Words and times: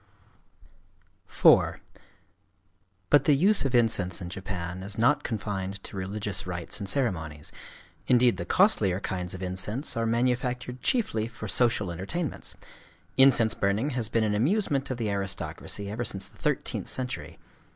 IV 1.29 1.75
But 3.11 3.25
the 3.25 3.35
use 3.35 3.65
of 3.65 3.75
incense 3.75 4.19
in 4.19 4.29
Japan 4.31 4.81
is 4.81 4.97
not 4.97 5.21
confined 5.23 5.75
to 5.83 5.95
religious 5.95 6.47
rites 6.47 6.79
and 6.79 6.89
ceremonies: 6.89 7.51
indeed 8.07 8.37
the 8.37 8.43
costlier 8.45 8.99
kinds 8.99 9.35
of 9.35 9.43
incense 9.43 9.95
are 9.95 10.07
manufactured 10.07 10.81
chiefly 10.81 11.27
for 11.27 11.47
social 11.47 11.91
entertainments. 11.91 12.55
Incense 13.15 13.53
burning 13.53 13.91
has 13.91 14.09
been 14.09 14.23
an 14.23 14.33
amusement 14.33 14.89
of 14.89 14.97
the 14.97 15.11
aristocracy 15.11 15.91
ever 15.91 16.03
since 16.03 16.27
the 16.27 16.37
thirteenth 16.39 16.87
century. 16.87 17.37